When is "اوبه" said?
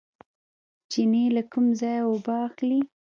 2.07-2.35